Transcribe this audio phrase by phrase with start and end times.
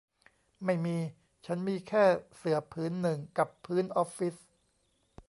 [0.65, 0.97] ไม่มี
[1.45, 2.05] ฉันมีแค่
[2.37, 4.35] เสื่อผืนหนึ่งกับพื้นออฟฟิศ